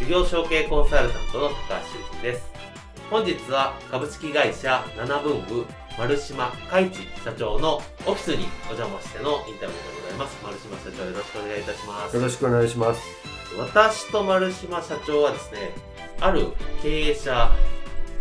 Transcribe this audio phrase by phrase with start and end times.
[0.00, 2.50] 事業承継コンサルタントの高橋修人です。
[3.10, 5.66] 本日は株式会社七分部
[5.98, 10.38] 丸島海地社長のオフィスにお邪魔してのインタビューでございます。
[10.42, 12.16] 丸島社長よろしくお願いいたします。
[12.16, 13.02] よろしくお願いします。
[13.58, 15.72] 私と丸島社長はですね
[16.18, 16.46] ある
[16.82, 17.50] 経営者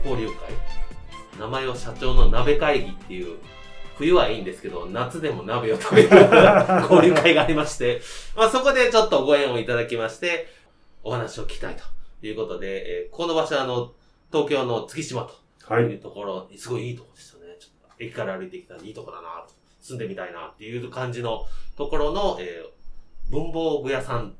[0.03, 0.35] 交流会
[1.39, 3.37] 名前を社長の鍋会議っていう
[3.97, 6.09] 冬はいいんですけど、夏でも鍋を食べる
[6.89, 8.01] 交流会がありまして、
[8.35, 10.58] まあそこでちょっとご縁をいただきまして、
[11.09, 11.83] お話を聞きたいと
[12.25, 13.91] いうことで、えーこの場所はあの、
[14.31, 15.33] 東京の月島と
[15.73, 15.95] はいい。
[15.95, 17.55] うところ、すごいいいとこですよね。
[17.59, 22.69] ちょっと駅から歩いてきたらいいとこだなと、住んでみたいなっていう感じのところの、えー
[23.31, 24.33] 文房具屋さんっ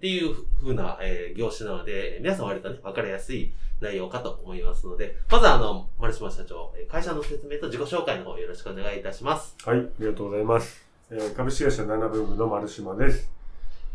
[0.00, 9.56] ていう風な、えー業種なので、皆さん割とね、わかりやすい内容かと思いますので、まずはあの、丸島社長、えー会社の説明と自己紹介の方よろしくお願いいたします。
[9.64, 10.84] はい、ありがとうございます。
[11.10, 13.39] えー株式会社七分部の丸島です。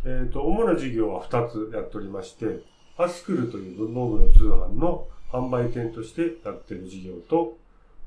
[0.07, 2.59] えっ、と、主な事業は2つやっておりまして、
[2.95, 7.57] アスクルという文房具の通販の販売店としてやってる事業と、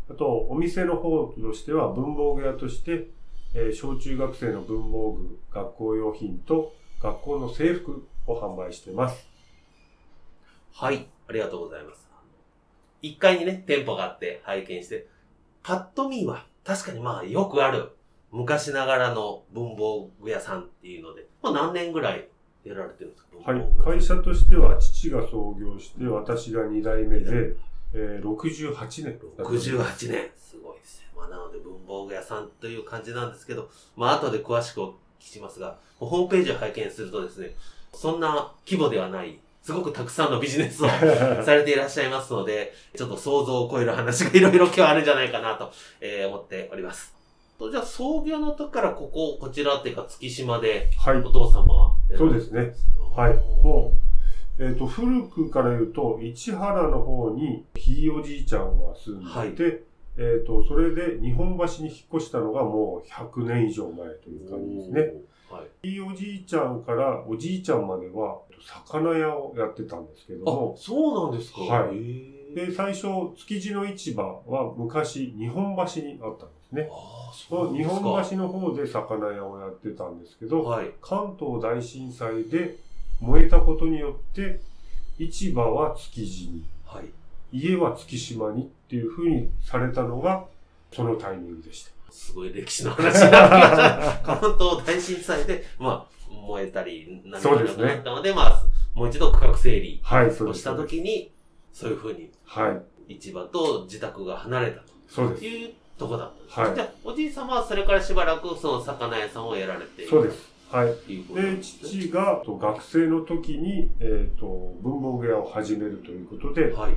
[0.09, 3.09] あと、お店の方としては文房具屋として、
[3.53, 9.27] えー小中学生の文房具、学校用品と学校の制服を販売しています。
[10.73, 12.09] はい、ありがとうございます。
[13.03, 15.09] 1階にね、店舗があって拝見して、
[15.65, 17.98] パッと見は確かにまあよくある
[18.33, 22.29] 昔ながらの文房具屋さんっていうので、まあ何年ぐらい
[22.65, 23.51] やられてるんですか？
[23.53, 23.69] はい
[23.99, 27.55] 会社としては父が創業して、私が2代目で、
[27.95, 29.71] えー68年やってます。
[29.71, 30.31] 68年。
[30.37, 31.07] すごいですね。
[31.17, 37.53] まあなので文房具屋さんという感じなんですけど、まあ後で詳しくお聞きしますが、ホームページを拝見するとですね、
[37.95, 40.89] そんな規模ではない、すごくたくさんのビジネスを
[41.43, 47.17] されていらっしゃいますので、ちょっと想像を超える話がいろいろ今日あるんじゃないかなと、えー思っております。
[47.59, 51.31] とじゃあ創業の時からここ、こちらっていうか月島ではいお。
[51.31, 51.93] 父様は。
[52.17, 52.73] そうですね。
[53.17, 53.35] はい。
[53.65, 53.93] も
[54.59, 59.85] う、えっ、と、古くから言うと、市原の方に、ひいおじいちゃんが住んでいて、
[60.17, 65.01] えっ、と、それで日本橋に引っ越したのがもう100年以上前という感じですね。
[65.51, 65.89] はい。
[65.89, 68.41] ひいおじいちゃんからおじいちゃんまでは、
[68.93, 71.61] 魚屋をやってたんですけどあも、、そうなんですか？
[71.63, 73.03] はいで、最初、
[73.37, 76.89] 築地の市場は昔、日本橋にあったんですね。
[77.33, 77.85] そそう日。
[77.85, 80.91] 本橋の方で魚屋をやってたんですけど、はい。
[81.01, 82.77] 関東大震災で
[83.21, 84.61] 燃えたことによって、
[85.19, 87.05] 市場は築地に、はい。
[87.53, 90.45] 家は月島にっていう風にされたのが、
[90.93, 91.91] そのタイミングでした。
[92.11, 94.21] すごい歴史の話になってきました。
[94.41, 98.65] 関東大震災で、まあ、燃えたり、何かなくなったので、まあ、
[98.95, 100.01] もう一度区画整理。
[100.05, 101.31] をしたときに、
[101.73, 105.41] そういうふうにはい、市場と自宅が離れたそうです。
[105.41, 106.27] というとこだ？
[106.27, 110.49] ったんです、はいじゃあ、おじい様はそれからしばらくその魚屋さんをやられているそうです。
[110.71, 110.95] はい。
[110.95, 111.59] といで、ね。
[111.63, 114.47] 父がと学生の時に、えっ、と、
[114.83, 116.95] 文房具屋を始めるということで、はい。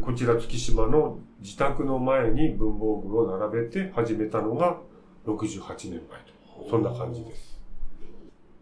[0.00, 4.78] こちら月島の自宅の前に文房具を並べて始めたのが
[5.26, 5.60] 68
[5.90, 6.70] 年前と。
[6.70, 7.60] そんな感じです。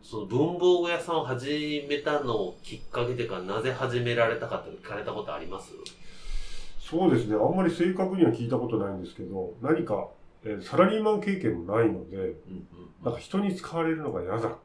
[0.02, 5.72] その文房具屋さんを始めたのをきっかけというか、なぜ始められたかって聞かれたことあります？
[6.84, 7.34] そうですね。
[7.34, 10.08] あんまり正確には聞いたことないんですけど、何か、
[10.44, 12.36] えーサラリーマン経験もないので、うんうん。
[13.02, 14.58] なんか人に使われるのが嫌だ。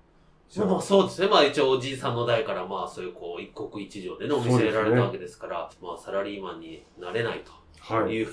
[0.57, 1.29] まああ、そうですね。
[1.29, 8.13] まあ一応おじいさんの代からまあそういうこう一国一城でね、お店やられたわけですから、まあサラリーマンになれないとはい。
[8.13, 8.27] いう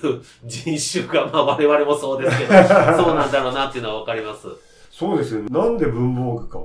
[0.44, 2.50] 人種が、まあ我々もそうですけど、
[2.99, 4.49] そうなんだろうなっていうのはわかります。
[4.91, 5.47] そうですね。
[5.49, 6.65] なんで文房具かっ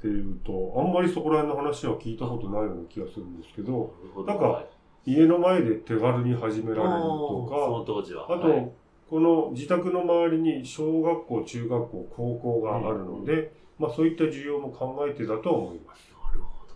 [0.00, 3.92] ていうと、あんまりそこら辺の話は聞いたことないような気がするんですけど、
[4.26, 4.66] なんかはい
[5.06, 8.26] 家の前で手軽に始められるそとの当時は。
[8.26, 8.70] か、あと、はい
[9.12, 16.08] この自宅の周りに小学校、中学校、高校があるので、まあそういった需要も考えてだと思います。
[16.26, 16.74] なるほど。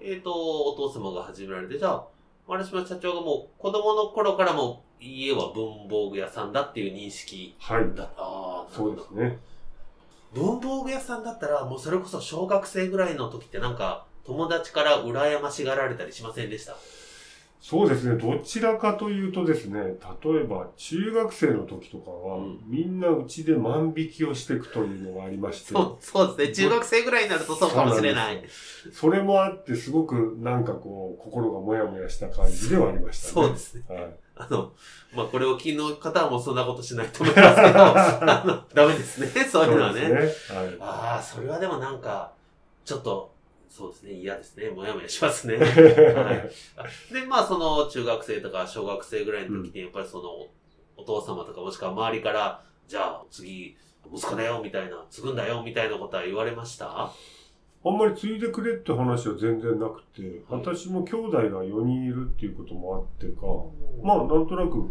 [0.00, 2.06] えっ、と、お父様が始められて、じゃあ、
[2.46, 7.82] 丸島社長がもう子供の頃からも家は文房具屋さんだっていう認識はい。
[7.96, 8.22] だった。
[8.22, 9.36] ああ、そうですね。
[10.32, 16.76] 文房具屋さんだったら、もうそれこそ小学生ぐらいの時ってなんか、友達から羨ましがられたりしませんでした？
[17.60, 18.16] そうですね。
[18.16, 26.68] どちらかというとですね、例えば中学生の時とかは、うんみんなうちで万引きをしていくというのがありまして、そう、そうですね。
[26.68, 28.42] 中学生ぐらいになるとそうかもしれない。
[28.92, 33.32] それもあって、すごくなんかこう、心がもやもやした感じではありましたね。
[33.32, 33.82] そうですね。
[33.88, 34.14] はい。
[34.36, 34.72] あの、
[35.14, 39.44] まあ、これを聞きの方はもうそんなことしないと思いますけど、 あの、ダメですね。
[39.44, 40.08] そういうのはね。
[40.08, 40.14] ね。
[40.14, 40.30] はい。
[40.78, 42.32] ああ、それはでもなんか、
[42.84, 43.32] ちょっと、
[43.76, 44.12] そうですね。
[44.14, 44.70] 嫌ですね。
[44.70, 45.56] もやもやしますね。
[45.56, 45.64] は
[46.24, 46.50] はい
[47.12, 50.46] で、まあ、その、中学生とか小学生ぐらいの時に、やっぱりその、
[50.96, 53.76] お父様とかもしくは周りから、じゃあ、次、
[54.10, 57.10] 息子だよ、みたいな、継ぐんだよ、みたいなことは言われました？
[57.84, 63.46] あんまり継いでくれって話は全然なくて、私も兄弟が4人いるっていうこともあってか、
[64.02, 64.90] まあ、なんとなく、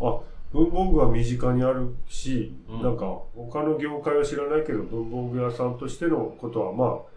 [0.00, 0.18] あ、
[0.52, 7.15] 文房具は身近にあるし、うんなんか、他の業界は知らないけど、文房具屋さんとしてのことは、まあ、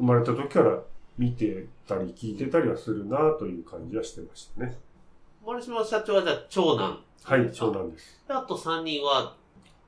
[0.00, 0.78] 生まれた時から
[1.18, 4.78] 見てたり聞いてたりはするなという感じはしてましたね。
[5.46, 6.98] 丸島社長はじゃあ、長男。
[7.22, 8.24] はい、長男です。
[8.26, 9.34] であと3人は、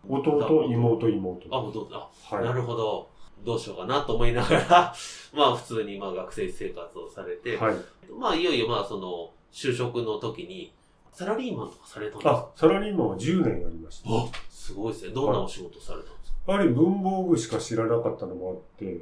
[0.09, 1.47] 弟、妹、妹。
[1.51, 2.45] あ、弟、あ、はい。
[2.45, 3.09] なるほど。
[3.45, 4.95] どうしようかなと思いながら、
[5.35, 7.77] まあ普通にまあ学生生活をされて、はい。
[8.17, 10.73] まあいよいよまあその就職の時に、
[11.13, 12.31] サラリーマンとかされたんですか？
[12.33, 14.09] あ、サラリーマンは10年やりました。
[14.11, 15.15] あすごいですね。
[15.15, 19.01] どんなお仕事されたんですか、やはり文房具しか知らなかったのもあって、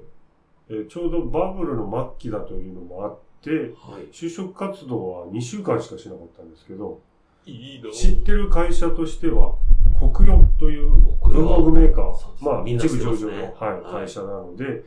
[0.70, 4.06] えーちょうどバブルの末期だというのもあって、はい。
[4.12, 7.00] 就職活動は2週間しかしなかったんですけど、
[7.46, 7.90] いいの？
[7.90, 9.56] 知ってる会社としては、
[10.14, 14.84] 国用という文房具メーカー、まあ一部上場の、はいはい会社なので、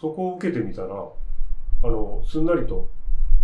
[0.00, 2.88] そこを受けてみたら、あの、すんなりと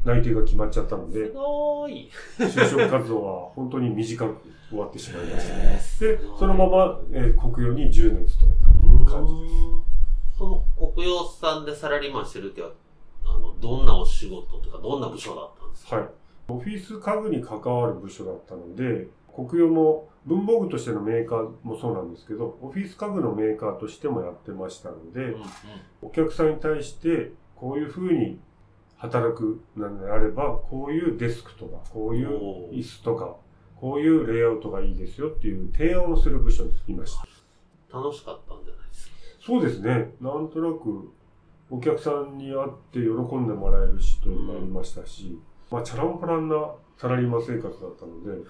[0.04, 2.10] 内定が決まっちゃったのすで、ごーい。
[2.38, 4.36] 就職活動は本当に短く
[4.70, 5.48] 終わってしまいまし
[6.00, 6.04] た。
[6.04, 8.52] で、そのまま、えー国用に10年勤
[8.98, 9.85] めた感じです。
[10.38, 12.70] その国用さんでサラリーマンしてるっては、
[13.24, 15.96] あの、どんなお仕事とか、どんな部署だったんですか？
[15.96, 16.08] はい。
[16.48, 25.42] オフィス家具に関わる部署だったので、国用も文房具としてのメーカーもそうなんですけど、オフィス家具のメーカーとしてもやってましたので、うんうん
[26.02, 28.38] お客さんに対してこういうふうに
[28.96, 33.36] 働くのであれば、こういうデスクとか、こういう椅子とか、
[33.80, 37.16] こういうレイアウトがいいですよっていう提案をする部署にいまし
[37.90, 37.98] た。
[37.98, 38.54] 楽しかった。
[39.46, 40.10] そうですね。
[40.20, 41.08] なんとなく
[41.70, 45.38] お客さんに会って喜んでもらえるしというのもありましたし、
[45.70, 46.56] まあ、チャランポランな
[46.98, 48.43] サラリーマン生活だったので、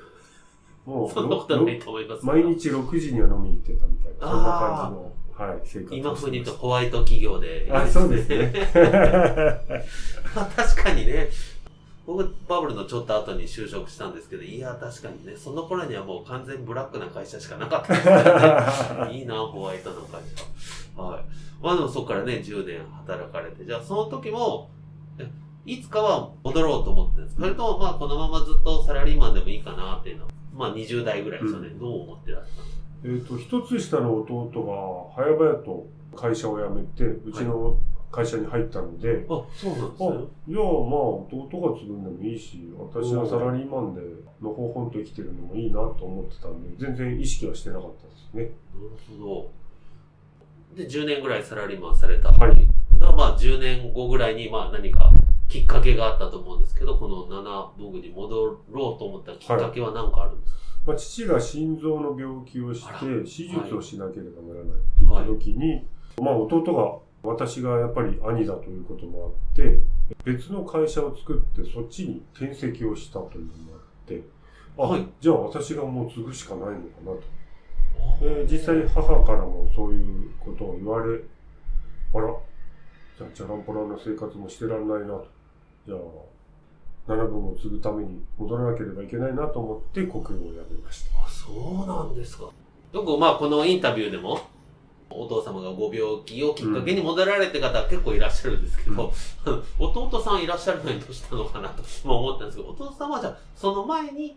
[0.87, 7.69] もう そんなことはないと思います毎日6時には飲みに行ってたみたいな、そんな感じの、はい、生活今風に言うととホワイト企業で。
[7.71, 8.53] あ、そうですね。
[10.35, 11.29] まあ確かにね、
[12.07, 18.13] 僕バブルのちょっと後に就職したんですけど、いや、確かにね、その頃にはもう完全ブラックな会社しかなかったですか
[18.95, 19.13] らね。
[19.19, 20.23] いいな、ホワイトな会
[20.97, 21.03] 社。
[21.03, 21.25] はい。
[21.61, 24.71] まあでもそこからね、10年働かれて、じゃあその時も、
[25.19, 25.29] え
[25.65, 27.43] いつかは戻ろうと思ってるんですか？
[27.43, 31.69] それともまあこのままずっとサラリーマンでもいいかなっていうのは、まあ20代ぐらいですよね。
[31.77, 34.49] うどう思ってらっしゃったんですかえっと、一つ下の弟
[35.17, 37.77] が早々と会社を辞めて、うちの
[38.11, 40.25] 会社に入ったので、あ、そうなんですあね。
[40.49, 40.73] じゃあまあ
[41.29, 44.01] 弟が継ぐんでもいいし、私はサラリーマンで
[44.41, 48.43] のほほんと生きてるのもいいなと思ってたんで、全然意識はしてなかったですね。
[48.43, 49.51] なるほ
[50.75, 50.77] ど。
[50.77, 52.31] で、10年ぐらいサラリーマンされた。
[52.31, 55.11] はいまあ10年後ぐらいにまあ何か
[55.49, 62.91] きっかけがあったと思うんですけど、この7文具に戻ろうと思ったきっかけは何かあるんですか、まあ、父が心臓の病気をして
[63.23, 65.87] 手術をしなければならないって言った時に、
[66.21, 69.81] まあ弟が、私がやっぱり兄だということもあって、
[70.25, 74.23] 別の会社を作ってそっちに転籍をしたというのもあって、
[74.79, 77.23] あ、はいじゃあ私がもう継ぐしかないのかなと。
[78.21, 81.21] で実際母からもそういうことを言われ、
[82.15, 82.35] あら、
[83.19, 85.27] じゃあチャランポランな生活もしてらんないなと。
[85.87, 85.99] じゃあ、
[87.13, 91.25] 7分を継ぐために戻らなければいけないなと思って国語を辞めました。
[91.25, 92.51] あ、そうなんですか。
[92.93, 94.41] よくまあこのインタビューでも、
[95.09, 99.13] お父様がご病気をきっかけに戻られて方は結構いらっしゃるんですけど、
[99.79, 104.37] 弟さんいらっしゃるのにどうしたのかなとまあ思ったんですけど、弟さんはじゃあその前に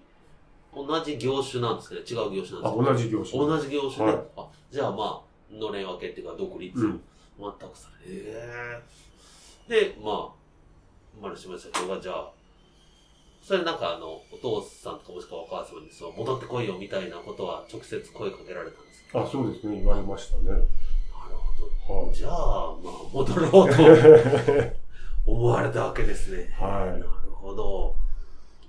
[0.73, 1.99] 同じ業種なんですね？
[2.01, 3.37] 違う業種なんですあ、か同じ業種。
[3.39, 4.21] 同じ業種で、はい。
[4.37, 7.01] あじゃあまあ、のれん分けっていうか独立、うん。
[7.39, 8.81] 全くされ、へえ
[9.67, 12.31] で、まあ、丸島社長がじゃあ、
[13.49, 19.23] それなんかあの、お父さんとかもしくはお母様にそう戻ってこいよみたいなことは直接声かけられたんですか？
[19.23, 19.77] あ、そうですね。
[19.77, 20.43] 言われましたね。
[20.51, 20.67] なる
[21.87, 22.03] ほど。
[22.05, 22.13] はい。
[22.15, 24.71] じゃあ、まあ、戻ろうと
[25.25, 26.53] 思われたわけですね。
[26.61, 27.95] はいなるほど。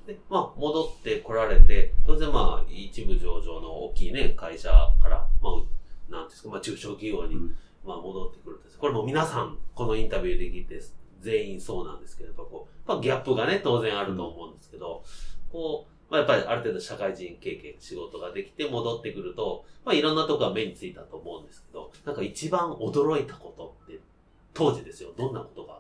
[0.07, 4.71] で、まあ、戻って来られて、当然まあ、一部上場の大きいね、会社
[5.03, 8.79] から、まあ、なんですか、まあ、中小企業に、うんまあ、戻ってくるんです。
[8.79, 10.81] これも皆さん、このインタビューで聞いて、
[11.21, 15.05] 全員そうなんですけど、やっぱこう、まあ、ギャップがね、当然あると思うんですけど、
[15.53, 24.01] こう、まあ、やっぱりある程度社会人経験、仕事ができて戻ってくると、まあ、いろんなとこが目についたと思うんですけど、なんか一番驚いたことって、
[24.53, 25.75] 当時ですよ、どんなことが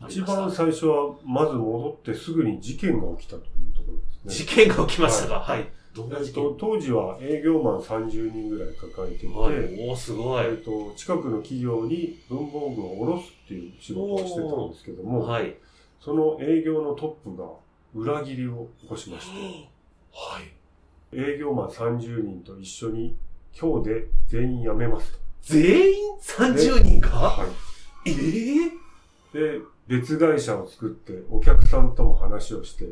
[0.00, 0.40] あり一ました？
[0.40, 4.46] 番最初は、まず戻ってすぐに事件が起きたというところですね。
[4.46, 5.40] 事件が起きましたか？
[5.40, 5.58] はい。
[5.58, 9.54] どんなえっ事件と、当時は営業マン30人ぐらい抱えていて、はい。
[9.90, 10.46] おー、すごい。
[10.46, 15.54] えっと、近くの企業に文房具を卸すっていう仕事をしてたんですけども、はい。
[16.00, 17.48] その営業のトップが
[17.94, 19.38] 裏切りを起こしまして、
[20.12, 20.44] はい。
[21.14, 23.14] 営業マン30人と一緒に
[23.60, 25.18] 今日で全員辞めますと。
[25.42, 27.08] 全員30人が？
[27.08, 27.46] は
[28.06, 28.10] い。
[28.10, 28.82] ええ
[29.32, 32.86] で、別会社を作ってお客さんとも話をして、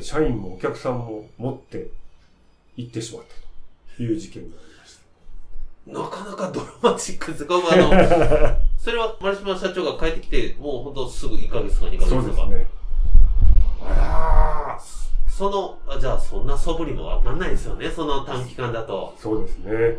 [0.00, 1.90] 社員もお客さんも持って
[2.76, 4.98] 行ってしまったという事件がありまし
[5.86, 5.92] た。
[5.92, 7.90] なかなかドラマチックですかあの、
[8.78, 12.20] それは丸島社長が帰ってきて、もう本当すぐ1ヶ月か2ヶ月とか。
[12.20, 12.66] そうですね。
[13.82, 19.14] あらーその、あじゃあそんな素振りもわかんないですよね、その短期間だと。
[19.18, 19.98] そうですね。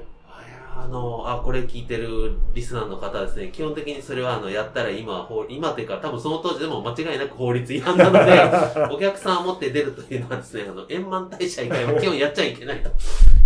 [0.78, 12.90] あの、あ、これ聞いてるリスナーの方ですね、基本的にそれはあの、やったら今、法今というか多分その当時でも間違いなく法律違反なので、 お客さんを持って出るというのはですね、あの、円満退社以外は基本やっちゃいけないと。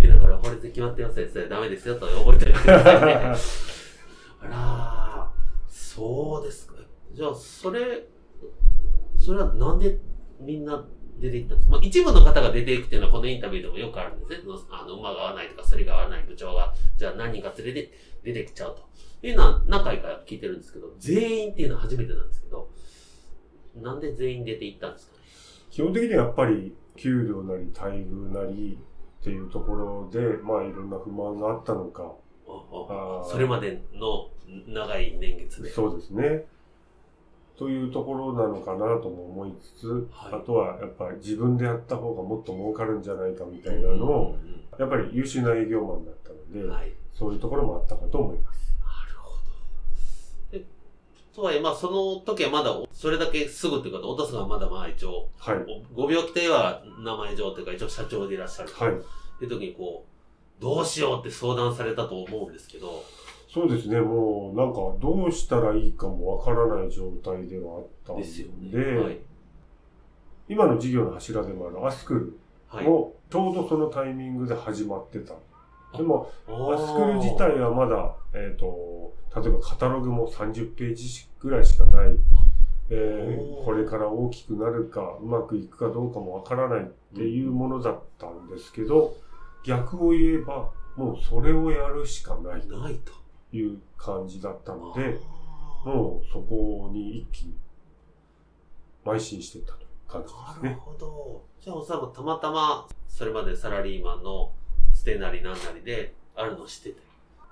[0.04, 3.16] いうだから法律で決まってますよ、それダメですよと覚えておいてくださいね。
[4.42, 6.74] あらー、そうですか。
[7.14, 8.08] じゃあ、それ、
[9.18, 10.00] それはなんで
[10.40, 10.84] みんな
[11.20, 14.38] 出ていったんですか、まあ、一部の方が出ていくっていうのはこのインタビューでもよくあるんですね。
[14.72, 18.88] あの、馬が合わないとか、それが合わない部長が、じゃあ何人か連れて出てきちゃうと。
[19.22, 22.70] いうのは何回か聞いてるんですけど、全員っていうのは初めてなんですけど、
[23.76, 25.18] なんで全員出ていったんですか？
[25.18, 25.20] ね。
[25.70, 28.78] 基本的にはやっぱり給料なり待遇なり
[29.22, 32.16] っていうところで、まあいろんな不満があったのか、
[33.30, 34.30] それまでの
[34.68, 35.70] 長い年月で。
[35.70, 36.46] そうですね。
[37.60, 46.94] というところなのかなとも思いつつ、はいあとはやっぱり自分でやった方がもっと儲かるんじゃないかみたいなのを、うんやっぱり優秀な営業マンだったので、うんはい。
[47.14, 48.74] そういうところもあったかと思います。
[48.80, 49.32] なるほ
[50.52, 50.58] ど。
[50.58, 50.66] で、
[51.36, 55.58] とはいえ、まあ、その時はまだ、それだけすぐっていうか、お父さんがまだまあ一応、はい。
[55.94, 58.70] ご病気といえば名前上というか、一応社長でいらっしゃる。
[58.72, 58.92] はい。
[58.94, 58.94] っ
[59.40, 63.04] ていう時にこう、どうしようって相談されたと思うんですけど、
[63.52, 68.98] そうですね、もうなんかどうしたらいいかもわからない状態ではあったんで、ですよね。
[69.02, 69.18] はい。
[70.48, 72.86] 今の事業の柱でもあるアスクルはい。
[72.86, 75.34] もちょうどそのタイミングで始まってた。
[75.98, 82.16] でも、アスクル自体はまだ、えっ、と、例えばカタログも30ページぐらいしかない。
[82.92, 89.16] えーこれから大きくなるか、うまくいくかどうかもわからないっていうものだったんですけど、
[89.64, 93.19] 逆を言えば、もうそれをやるしかないとないと。
[93.52, 95.18] いう感じだったので、
[95.86, 97.54] もうそこに一気に
[99.06, 100.78] 邁進していったという感じですなるね。
[100.82, 101.42] ほど。
[101.62, 104.52] じゃあ、おさんもたまたま、それまでサラリーマンの
[104.94, 106.96] つてなりなんなりで、あるのを知ってて、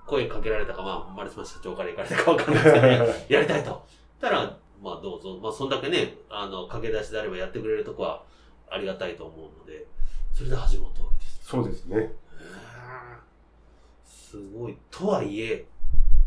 [0.06, 3.82] 声かけられたか、まあ、丸島社長から行かれたかわかんないですけどね、 やりたいと。
[4.20, 5.36] たら、まあ、どうぞ。
[5.42, 8.22] まあ、そんだけね、あの、駆け出しであればやってくれるとこは
[8.70, 9.86] ありがたいと思うので、
[10.32, 11.40] それで始まったわけです。
[11.44, 12.14] そうですね。
[14.04, 14.76] すごい。
[14.90, 15.66] とはいえ、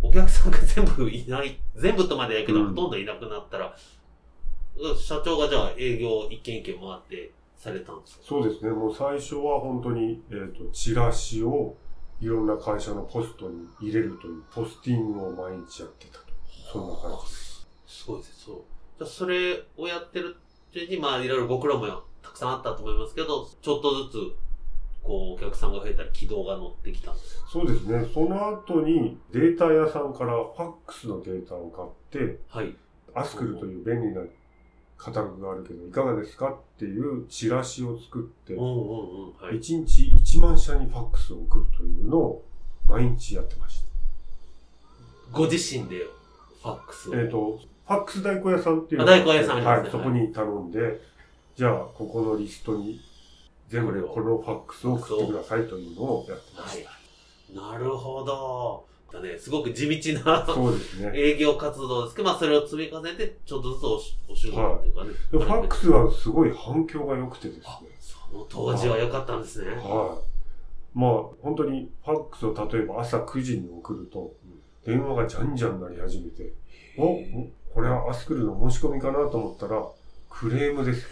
[0.01, 3.75] お客さんが全部いない、全部とまではいけど、うんほとんどいなくなったら、
[4.97, 8.23] 社長がじゃあ営業一軒一軒回ってされたんですか？
[8.25, 8.71] そうですね。
[8.71, 11.75] もう最初は本当に、えっ、と、チラシを
[12.19, 16.25] いろんな会社のポストに入れるという、ポスティングを毎日やってたと。
[16.71, 17.67] そんな感じです。
[17.87, 18.55] すごいです、そう。
[18.97, 20.35] じゃあそれをやってる
[20.73, 21.87] 中に、まあいろいろご苦労も
[22.21, 24.15] たくさんあったと思いますけど、ちょっとずつ、
[25.03, 28.05] こう、お客さんが増えたら軌道が乗ってきたんですそうですね。
[28.13, 31.89] その後にデータ屋さんからファックスのデータを買っ
[32.27, 32.75] て、はい。
[33.13, 34.21] アスクルという便利な
[34.97, 39.33] カタログがあるけど、いかがですかっていうチラシを作ってうん、うんうん。
[39.41, 39.55] はい。
[39.55, 42.45] 1日1万社にファックスを送るというのを
[42.87, 43.87] 毎日やってました。
[45.31, 46.05] ご自身で
[46.61, 47.15] ファックスを？
[47.15, 51.01] えっ、と、ファックス代行屋さんっていうのあ代行屋さんありますねはい、そこに頼んで、
[51.55, 53.01] じゃあ、ここのリストに
[53.71, 57.55] 全部でこのファックスを送ってくださいというのをやってまはしい。
[57.55, 58.85] なるほど。
[59.11, 61.11] だね、すごく地道なね。
[61.15, 65.09] 営業活動ですけど、まあそれを積み重ねて、ちょっとずつおしお仕事っていうかね。
[65.31, 67.63] でファックスはすごい反響が良くてですね。
[67.67, 69.71] あ、その当時は良かったんですね。
[69.71, 69.77] はい。
[70.93, 71.11] まあ、
[71.41, 74.33] 本当にファックスを例えば朝9時に送ると、
[74.85, 76.53] 電話がじゃんじゃん鳴り始めて、
[76.97, 77.17] お
[77.73, 79.87] これはアスクルの申し込みかなと思ったら、
[80.29, 81.07] クレームです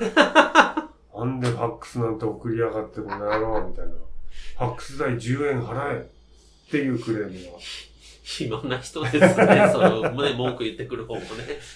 [1.19, 3.91] なんでファックスなんて送りやがってこの野郎みたいな。
[3.91, 6.09] ファックス代10円払え
[6.67, 7.57] っていうクレームが。
[8.23, 9.29] 暇な人ですね。
[9.73, 11.25] その、ね、文句言ってくる方もね。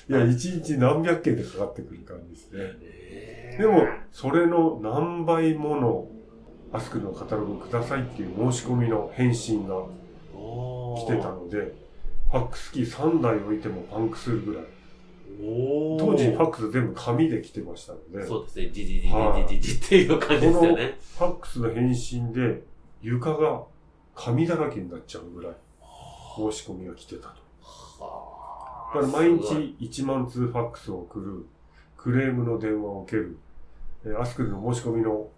[0.07, 2.63] いや、1日何百件でかかってくる感じですね。
[2.63, 6.07] ねでも、それの何倍もの
[6.71, 9.75] アスクルのカタログくださいっていう申し込みの返信が
[10.95, 11.73] 来てたので、
[12.31, 14.63] ファックス機3台置いてもパンクするぐらい。
[15.99, 18.69] 当時ファックス全部紙で来てましたので、そうですね。
[18.71, 20.97] じじじじはいじじじっていう感じですよね。
[21.17, 22.61] ファックスの返信で
[23.01, 23.63] 床が
[24.15, 25.53] 紙だらけになっちゃうぐらい
[26.35, 27.35] 申し込みが来てたと。
[27.61, 31.45] はだから毎日1万通ファックスを送る、
[31.97, 33.37] クレームの電話を受ける、
[34.05, 35.29] えーアスクルの申し込みの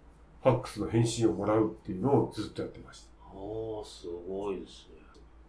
[0.42, 3.36] ファックスの返信をもらうっていうのをずっとやってました。
[3.36, 4.96] おー、すごいですね。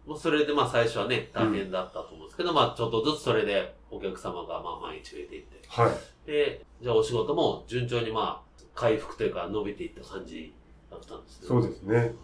[0.08, 5.62] まあ、それでまあ最初はね、大変だったと思うんですけど、まあちょっとずつそれでお客様がまあ毎日増えていって。
[5.68, 5.92] はい。
[6.26, 10.54] で、じゃあお仕事も順調にまあ回復というか伸びていった感じ
[10.90, 11.48] だったんですね。
[11.48, 12.16] そうですね。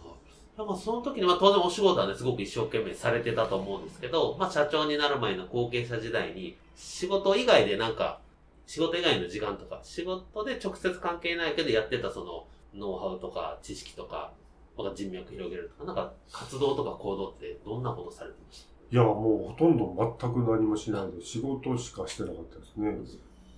[0.56, 8.20] でもその時にまあ当然お仕事はね、すごく一生懸命されてたと思うんですけど、まあ社長になる前の後継者時代に仕事以外でなんか、
[8.66, 14.32] 仕事以外の時間とか、仕事で直接関係ないけどやってたそのノウハウとか知識とか、
[14.76, 22.96] なんか人脈広げるとか、なんか活動とか行動ってどんなことされてましいや、もうほとんど全く何もしないで仕事しかしてなかったですね。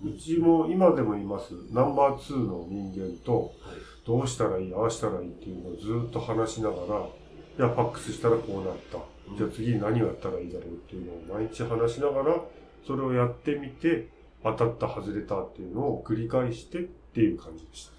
[0.04, 3.52] うちも今でもいますナンバー2の人間と。
[4.06, 8.98] どうしたらいい、ああしたらいいっていうのをずっと話しながら、いや、ファックスしたらこうなった。
[9.36, 12.40] じゃあ次何をやったらいいだろうっていうのを毎日話しながら、
[12.86, 14.08] それをやってみて、
[14.44, 17.92] 当たった、外れたっていうのを繰り返してっていう感じでした。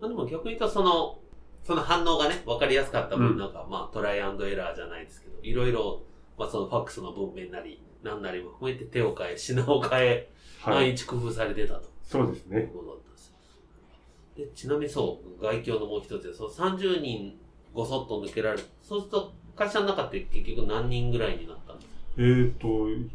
[0.00, 1.20] まあでも逆に言うとその、
[1.66, 6.00] その反応がね、分かりやすかった分、うんなんかまあトライアンドエラーじゃないですけど、いろいろ、
[6.38, 10.30] まあそのファックスの文面なり、何なりも含めて手を変え、品を変え、
[10.60, 10.74] はい。
[10.92, 11.90] 毎日工夫されてたと。
[12.04, 12.70] そうですね。
[14.36, 17.38] でちなみにそう、外境のもう一つで、その30人
[17.74, 18.64] ごそっと抜けられる。
[18.82, 21.92] そうすると、会社の中って結局何人ぐらいになったんですか？
[22.18, 23.08] えーと、1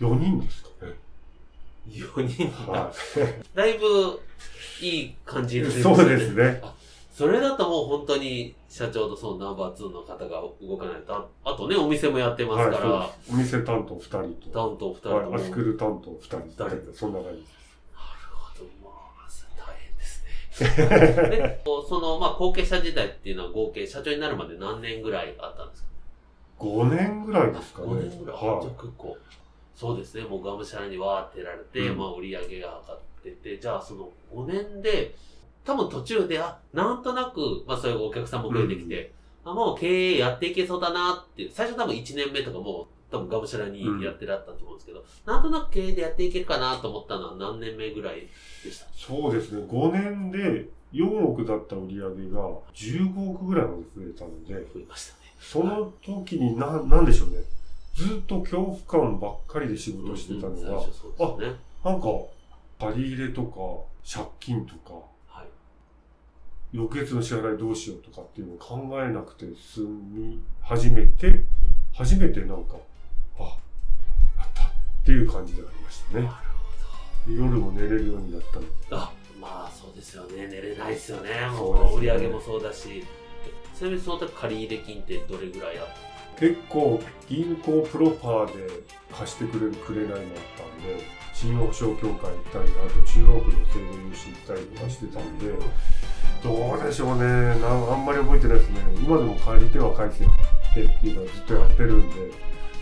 [0.00, 0.92] 4人ですかね。
[1.90, 2.92] ?4 人は
[3.54, 4.20] だいぶ
[4.80, 5.62] いい感じい。
[5.62, 6.62] にそうですね。
[7.18, 13.32] それだともう本当に社長とそのナンバー2の方が動かないと、ああとね、お店もやってますから、はい。
[13.32, 15.30] お店担当2人担と、当2人とも。
[15.32, 17.54] はい、アスクル担当2人二人そんな感じです。
[17.92, 19.28] なるほど、まあ、
[19.58, 20.22] 大変です
[21.32, 21.58] ね。
[21.58, 25.88] で、その、まあ、後継者時代っていうのは合計、社長になるまで何年ぐらいあったんですか
[26.60, 27.88] ？5年ぐらいですかね。
[27.88, 28.36] 5年ぐらい。
[28.36, 29.18] はじゃあ結構、
[29.74, 35.16] そうですね、もうがむしゃらにわーってやられて、うんまあ、売り上げが上がってて、じゃあその5年で、
[35.68, 39.12] 多分途中で、あ、なんとなく、まあ、そういうお客さんも増えてきて、
[39.44, 48.28] あ、もう経営やっていけそうだなって最初多分1年目とかも、多分がむしゃらにやってらったと思うんですけど、なんとなく経営でやっていけるかなと思ったのは何年目ぐらい
[48.64, 48.86] でした？
[48.86, 48.88] い。
[48.96, 49.66] そうですね。
[49.68, 52.40] 5年で4億だった売り上げが
[52.74, 55.18] 15億ぐらいまで増えたので、増えましたね。
[55.40, 57.36] その時にな、なんでしょうね。
[57.94, 61.56] ずっと恐怖感ばっかりで仕事してたのが、うんうんね。
[61.84, 62.08] なんか、
[62.78, 63.58] 借り入れとか、
[64.10, 65.02] 借金とか、はい。
[66.72, 71.42] 翌月の支払いどうしようとかっていうのを考えなくて済み始めて、
[71.94, 72.76] 初めてなんか、
[73.38, 73.56] あ、
[74.38, 74.70] やったっ
[75.04, 76.30] ていう感じでありましたね。
[77.28, 78.68] 夜も寝れるようになったので。
[78.90, 80.46] あ、まあそうですよね。
[80.46, 81.30] 寝れないですよね。
[81.50, 83.04] もう売り上げもそうだし。
[83.74, 86.40] ちなみにその時借入金ってどれぐらいあった？
[86.40, 90.22] 結構銀行プロパーで貸してくれるくれないもあっ
[90.56, 91.02] たんで
[91.32, 95.46] 信用保証協会行ったりあと中央区の制度融資行ったりとかしてたんで
[96.42, 100.28] どうでしょうねなんあんまり覚えてないですね今でも借りては返せっ
[100.74, 102.16] てっていうのはずっとやってるんで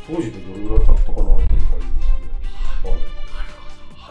[0.07, 3.17] 当時でどれぐらい経ったかなっていう感じですねはい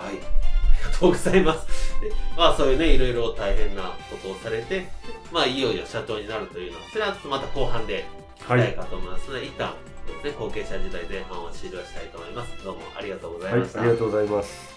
[0.05, 0.15] はい。
[0.15, 2.01] ありがとうございます。
[2.01, 4.89] でまあそういうね、いろいろ大変なことをされて、
[5.31, 8.05] まあいよいよ社長になるというのは、それはまた後半で
[8.37, 9.73] 聞きたいかと思いますので、一旦
[10.05, 12.63] ですね、後継者時代前半は終了したいと思います。
[12.63, 13.81] どうもありがとうございはい、ました。
[13.81, 14.74] ありがとうございます